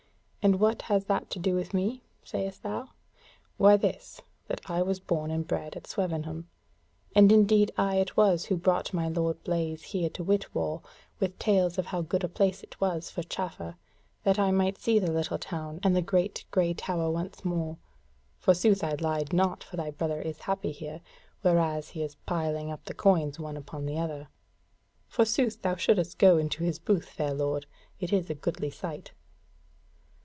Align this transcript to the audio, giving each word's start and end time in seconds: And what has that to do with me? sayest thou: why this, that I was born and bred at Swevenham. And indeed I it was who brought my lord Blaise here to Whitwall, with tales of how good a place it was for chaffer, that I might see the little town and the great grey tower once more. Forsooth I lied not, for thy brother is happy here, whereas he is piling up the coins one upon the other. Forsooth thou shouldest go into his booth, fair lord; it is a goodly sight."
And 0.43 0.59
what 0.59 0.81
has 0.89 1.05
that 1.05 1.29
to 1.29 1.37
do 1.37 1.53
with 1.53 1.71
me? 1.71 2.01
sayest 2.23 2.63
thou: 2.63 2.89
why 3.57 3.77
this, 3.77 4.21
that 4.47 4.59
I 4.67 4.81
was 4.81 4.99
born 4.99 5.29
and 5.29 5.45
bred 5.47 5.75
at 5.75 5.85
Swevenham. 5.85 6.49
And 7.13 7.31
indeed 7.31 7.71
I 7.77 7.97
it 7.97 8.17
was 8.17 8.45
who 8.45 8.57
brought 8.57 8.91
my 8.91 9.07
lord 9.07 9.43
Blaise 9.43 9.83
here 9.83 10.09
to 10.09 10.23
Whitwall, 10.23 10.83
with 11.19 11.37
tales 11.37 11.77
of 11.77 11.85
how 11.85 12.01
good 12.01 12.23
a 12.23 12.27
place 12.27 12.63
it 12.63 12.81
was 12.81 13.11
for 13.11 13.21
chaffer, 13.21 13.75
that 14.23 14.39
I 14.39 14.49
might 14.49 14.79
see 14.79 14.97
the 14.97 15.11
little 15.11 15.37
town 15.37 15.79
and 15.83 15.95
the 15.95 16.01
great 16.01 16.45
grey 16.49 16.73
tower 16.73 17.11
once 17.11 17.45
more. 17.45 17.77
Forsooth 18.39 18.83
I 18.83 18.95
lied 18.99 19.33
not, 19.33 19.63
for 19.63 19.77
thy 19.77 19.91
brother 19.91 20.23
is 20.23 20.39
happy 20.39 20.71
here, 20.71 21.01
whereas 21.43 21.89
he 21.89 22.01
is 22.01 22.15
piling 22.25 22.71
up 22.71 22.85
the 22.85 22.95
coins 22.95 23.39
one 23.39 23.57
upon 23.57 23.85
the 23.85 23.99
other. 23.99 24.27
Forsooth 25.07 25.61
thou 25.61 25.75
shouldest 25.75 26.17
go 26.17 26.39
into 26.39 26.63
his 26.63 26.79
booth, 26.79 27.09
fair 27.09 27.35
lord; 27.35 27.67
it 27.99 28.11
is 28.11 28.27
a 28.31 28.33
goodly 28.33 28.71
sight." 28.71 29.11